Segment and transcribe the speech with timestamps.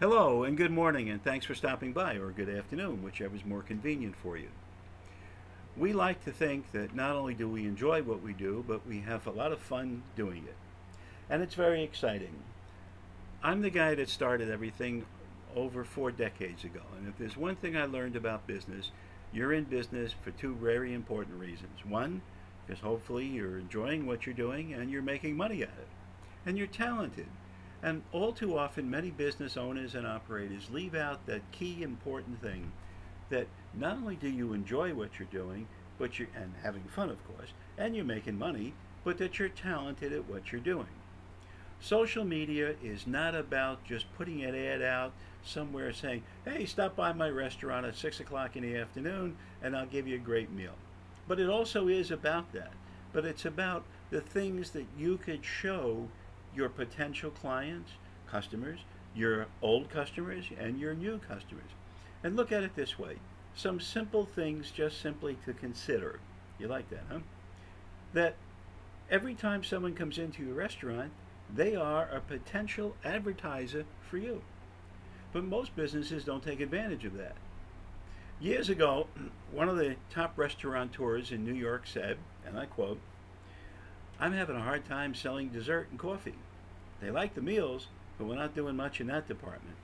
[0.00, 3.62] Hello and good morning, and thanks for stopping by, or good afternoon, whichever is more
[3.62, 4.46] convenient for you.
[5.76, 9.00] We like to think that not only do we enjoy what we do, but we
[9.00, 10.54] have a lot of fun doing it.
[11.28, 12.44] And it's very exciting.
[13.42, 15.04] I'm the guy that started everything
[15.56, 18.92] over four decades ago, and if there's one thing I learned about business,
[19.32, 21.84] you're in business for two very important reasons.
[21.84, 22.22] One,
[22.64, 25.88] because hopefully you're enjoying what you're doing and you're making money at it,
[26.46, 27.26] and you're talented
[27.82, 32.72] and all too often, many business owners and operators leave out that key important thing
[33.30, 35.66] that not only do you enjoy what you're doing,
[35.98, 38.72] but you're and having fun, of course, and you're making money,
[39.04, 40.86] but that you're talented at what you're doing.
[41.80, 45.12] Social media is not about just putting an ad out
[45.44, 49.86] somewhere saying, hey, stop by my restaurant at 6 o'clock in the afternoon and I'll
[49.86, 50.74] give you a great meal.
[51.28, 52.72] But it also is about that.
[53.12, 56.08] But it's about the things that you could show
[56.54, 57.92] your potential clients,
[58.30, 58.80] customers,
[59.14, 61.70] your old customers, and your new customers.
[62.22, 63.16] And look at it this way
[63.58, 66.20] some simple things just simply to consider.
[66.60, 67.18] You like that, huh?
[68.12, 68.36] That
[69.10, 71.10] every time someone comes into your restaurant,
[71.52, 74.42] they are a potential advertiser for you.
[75.32, 77.34] But most businesses don't take advantage of that.
[78.40, 79.08] Years ago,
[79.52, 83.00] one of the top restaurateurs in New York said, and I quote,
[84.20, 86.34] I'm having a hard time selling dessert and coffee.
[87.00, 87.86] They like the meals,
[88.18, 89.76] but we're not doing much in that department.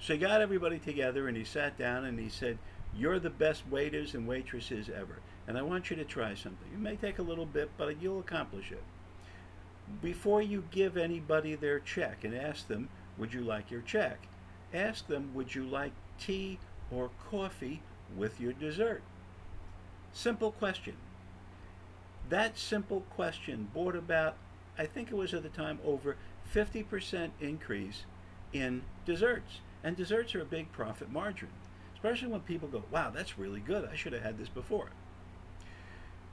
[0.00, 2.58] So he got everybody together and he sat down and he said,
[2.96, 6.68] You're the best waiters and waitresses ever, and I want you to try something.
[6.72, 8.82] It may take a little bit, but you'll accomplish it.
[10.00, 14.28] Before you give anybody their check and ask them, Would you like your check?
[14.72, 16.58] Ask them, Would you like tea
[16.92, 17.82] or coffee
[18.16, 19.02] with your dessert?
[20.12, 20.94] Simple question.
[22.28, 24.36] That simple question brought about,
[24.78, 26.16] I think it was at the time, over
[26.52, 28.04] 50% increase
[28.52, 29.60] in desserts.
[29.82, 31.48] And desserts are a big profit margin,
[31.94, 33.86] especially when people go, wow, that's really good.
[33.90, 34.88] I should have had this before.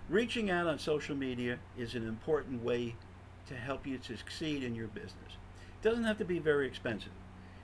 [0.10, 2.96] Reaching out on social media is an important way
[3.48, 5.38] to help you to succeed in your business.
[5.82, 7.12] It doesn't have to be very expensive.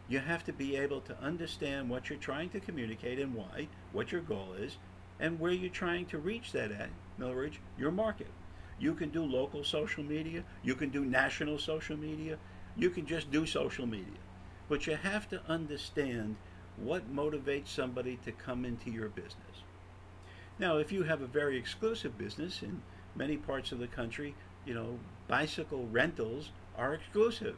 [0.09, 4.11] You have to be able to understand what you're trying to communicate and why, what
[4.11, 4.77] your goal is,
[5.19, 6.89] and where you're trying to reach that at.
[7.19, 8.31] Your market.
[8.79, 12.37] You can do local social media, you can do national social media,
[12.75, 14.19] you can just do social media.
[14.69, 16.35] But you have to understand
[16.77, 19.63] what motivates somebody to come into your business.
[20.59, 22.81] Now, if you have a very exclusive business in
[23.15, 24.35] many parts of the country,
[24.65, 27.55] you know, bicycle rentals are exclusive.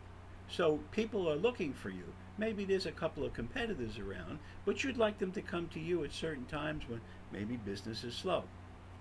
[0.48, 2.14] So people are looking for you.
[2.38, 6.04] Maybe there's a couple of competitors around, but you'd like them to come to you
[6.04, 8.44] at certain times when maybe business is slow.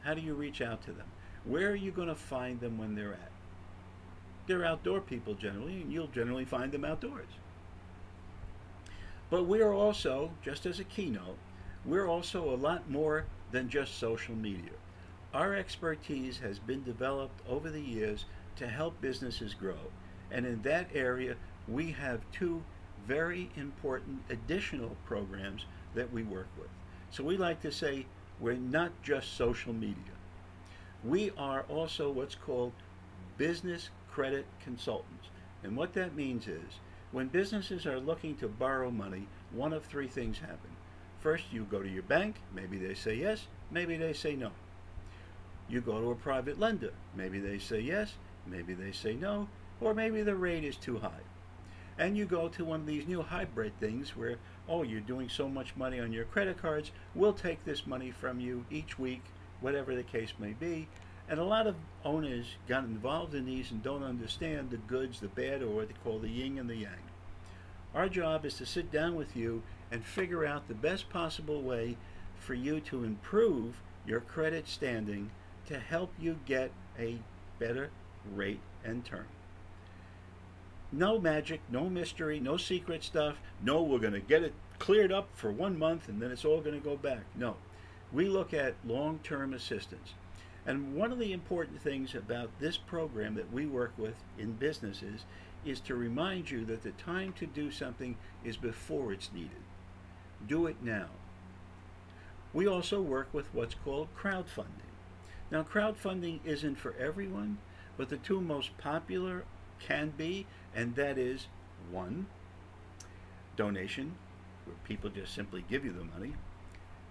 [0.02, 1.06] How do you reach out to them?
[1.44, 3.30] Where are you going to find them when they're at?
[4.46, 7.28] They're outdoor people generally, and you'll generally find them outdoors.
[9.30, 11.36] But we're also, just as a keynote,
[11.84, 14.72] we're also a lot more than just social media.
[15.34, 18.24] Our expertise has been developed over the years
[18.56, 19.92] to help businesses grow.
[20.30, 21.36] And in that area,
[21.66, 22.62] we have two
[23.06, 26.68] very important additional programs that we work with.
[27.10, 28.06] So we like to say
[28.40, 29.96] we're not just social media.
[31.04, 32.72] We are also what's called
[33.36, 35.28] business credit consultants.
[35.62, 36.80] And what that means is
[37.12, 40.70] when businesses are looking to borrow money, one of three things happen.
[41.20, 44.50] First, you go to your bank, maybe they say yes, maybe they say no.
[45.68, 48.14] You go to a private lender, maybe they say yes,
[48.46, 49.48] maybe they say no,
[49.80, 51.24] or maybe the rate is too high.
[51.98, 54.36] And you go to one of these new hybrid things where,
[54.68, 58.38] oh, you're doing so much money on your credit cards, we'll take this money from
[58.38, 59.22] you each week
[59.60, 60.86] whatever the case may be.
[61.28, 65.28] And a lot of owners got involved in these and don't understand the goods, the
[65.28, 67.02] bad, or what they call the yin and the yang.
[67.94, 71.96] Our job is to sit down with you and figure out the best possible way
[72.38, 75.30] for you to improve your credit standing
[75.66, 77.18] to help you get a
[77.58, 77.90] better
[78.34, 79.26] rate and term.
[80.90, 83.36] No magic, no mystery, no secret stuff.
[83.62, 86.60] No, we're going to get it cleared up for one month and then it's all
[86.60, 87.24] going to go back.
[87.34, 87.56] No
[88.12, 90.14] we look at long term assistance.
[90.66, 95.24] And one of the important things about this program that we work with in businesses
[95.64, 99.62] is to remind you that the time to do something is before it's needed.
[100.46, 101.08] Do it now.
[102.52, 104.92] We also work with what's called crowdfunding.
[105.50, 107.58] Now, crowdfunding isn't for everyone,
[107.96, 109.44] but the two most popular
[109.80, 111.46] can be, and that is
[111.90, 112.26] one,
[113.56, 114.14] donation,
[114.64, 116.34] where people just simply give you the money,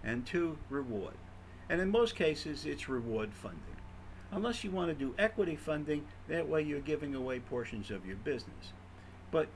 [0.04, 1.16] and two, reward.
[1.70, 3.62] And in most cases, it's reward funding.
[4.32, 8.18] Unless you want to do equity funding, that way you're giving away portions of your
[8.18, 8.74] business.
[9.32, 9.48] But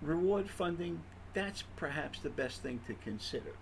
[0.00, 1.02] reward funding,
[1.34, 3.52] that's perhaps the best thing to consider.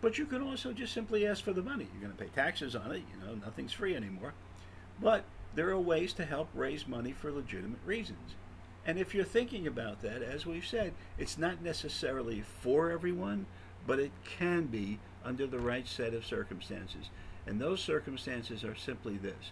[0.00, 1.88] But you can also just simply ask for the money.
[1.92, 4.34] You're going to pay taxes on it, you know, nothing's free anymore.
[5.00, 5.24] But
[5.56, 8.36] there are ways to help raise money for legitimate reasons.
[8.86, 13.46] And if you're thinking about that, as we've said, it's not necessarily for everyone,
[13.86, 17.10] but it can be under the right set of circumstances.
[17.46, 19.50] And those circumstances are simply this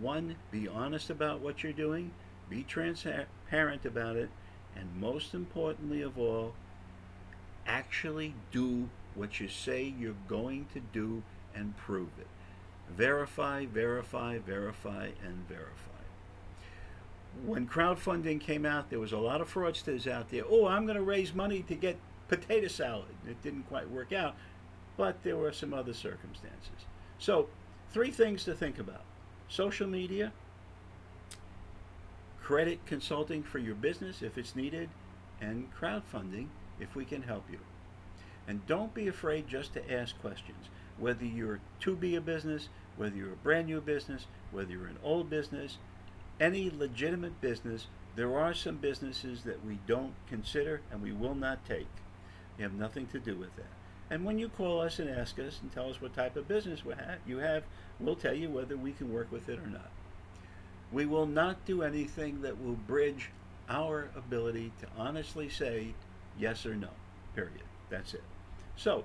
[0.00, 2.10] one, be honest about what you're doing,
[2.50, 4.30] be transparent about it,
[4.74, 6.54] and most importantly of all,
[7.66, 11.22] actually do what you say you're going to do
[11.54, 12.26] and prove it.
[12.90, 15.90] Verify, verify, verify, and verify.
[17.44, 20.44] When crowdfunding came out, there was a lot of fraudsters out there.
[20.48, 21.98] Oh, I'm going to raise money to get
[22.28, 23.14] potato salad.
[23.28, 24.36] It didn't quite work out,
[24.96, 26.86] but there were some other circumstances.
[27.18, 27.48] So,
[27.90, 29.02] three things to think about
[29.48, 30.32] social media,
[32.42, 34.88] credit consulting for your business if it's needed,
[35.40, 36.46] and crowdfunding
[36.80, 37.58] if we can help you.
[38.48, 40.68] And don't be afraid just to ask questions.
[40.98, 44.98] Whether you're to be a business, whether you're a brand new business, whether you're an
[45.02, 45.78] old business,
[46.40, 51.64] any legitimate business, there are some businesses that we don't consider and we will not
[51.66, 51.88] take.
[52.56, 53.66] We have nothing to do with that.
[54.08, 56.82] And when you call us and ask us and tell us what type of business
[57.26, 57.64] you have,
[57.98, 59.90] we'll tell you whether we can work with it or not.
[60.92, 63.30] We will not do anything that will bridge
[63.68, 65.94] our ability to honestly say
[66.38, 66.90] yes or no,
[67.34, 67.64] period.
[67.90, 68.22] That's it.
[68.76, 69.04] So,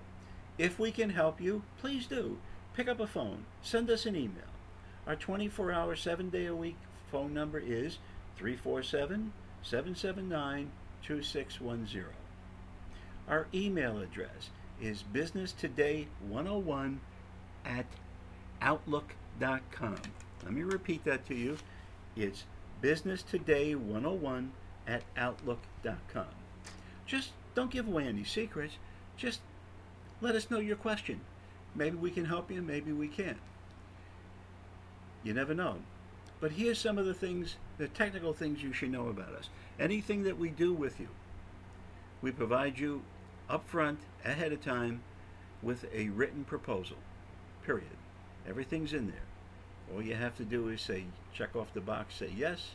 [0.61, 2.37] if we can help you, please do.
[2.75, 4.43] Pick up a phone, send us an email.
[5.07, 6.77] Our 24 hour, 7 day a week
[7.11, 7.97] phone number is
[8.37, 10.71] 347 779
[11.01, 12.05] 2610.
[13.27, 16.97] Our email address is businesstoday101
[17.65, 17.87] at
[18.61, 19.97] outlook.com.
[20.43, 21.57] Let me repeat that to you.
[22.15, 22.43] It's
[22.83, 24.49] businesstoday101
[24.85, 26.27] at outlook.com.
[27.07, 28.75] Just don't give away any secrets.
[29.17, 29.41] Just
[30.21, 31.19] let us know your question.
[31.75, 33.37] Maybe we can help you, maybe we can't.
[35.23, 35.77] You never know.
[36.39, 39.49] But here's some of the things, the technical things you should know about us.
[39.79, 41.07] Anything that we do with you,
[42.21, 43.03] we provide you
[43.49, 45.01] up front, ahead of time,
[45.61, 46.97] with a written proposal.
[47.63, 47.97] Period.
[48.47, 49.93] Everything's in there.
[49.93, 52.71] All you have to do is say, check off the box, say yes,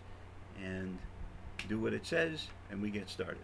[0.62, 0.98] and
[1.68, 3.38] do what it says, and we get started.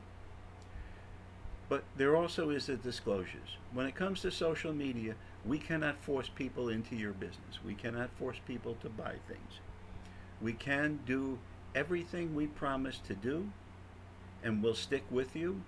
[1.72, 3.56] But there also is the disclosures.
[3.72, 5.14] When it comes to social media,
[5.46, 7.60] we cannot force people into your business.
[7.64, 9.60] We cannot force people to buy things.
[10.42, 11.38] We can do
[11.74, 13.48] everything we promise to do,
[14.44, 15.62] and we'll stick with you,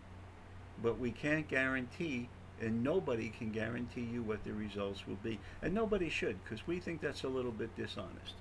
[0.82, 2.28] but we can't guarantee,
[2.60, 5.40] and nobody can guarantee you what the results will be.
[5.62, 8.34] And nobody should, because we think that's a little bit dishonest.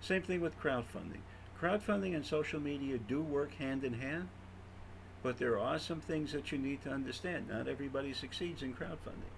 [0.00, 1.22] Same thing with crowdfunding.
[1.60, 4.28] Crowdfunding and social media do work hand in hand,
[5.24, 7.48] but there are some things that you need to understand.
[7.48, 9.32] Not everybody succeeds in crowdfunding.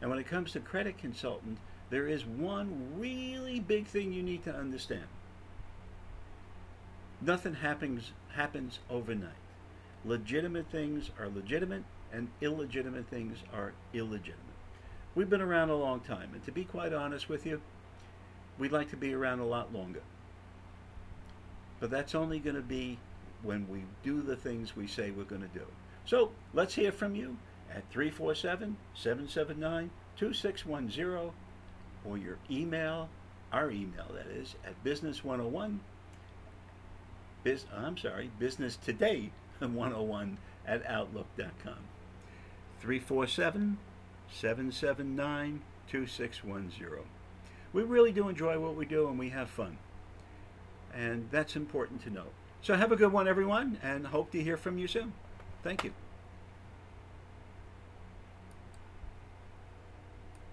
[0.00, 1.58] And when it comes to credit consultant,
[1.90, 5.08] there is one really big thing you need to understand.
[7.20, 9.30] Nothing happens happens overnight.
[10.04, 11.82] Legitimate things are legitimate
[12.12, 14.38] and illegitimate things are illegitimate.
[15.16, 17.60] We've been around a long time, and to be quite honest with you,
[18.56, 20.02] we'd like to be around a lot longer.
[21.80, 22.98] But that's only going to be
[23.42, 25.66] when we do the things we say we're going to do.
[26.04, 27.36] So let's hear from you
[27.70, 31.32] at 347 779 2610
[32.04, 33.08] or your email,
[33.52, 35.78] our email that is, at business101,
[37.44, 39.30] biz, I'm sorry, business today
[39.70, 41.74] 101 at outlook.com.
[42.80, 43.78] 347
[44.32, 47.04] 779 2610.
[47.72, 49.78] We really do enjoy what we do and we have fun.
[50.94, 52.26] And that's important to know.
[52.62, 55.12] So have a good one, everyone, and hope to hear from you soon.
[55.64, 55.92] Thank you.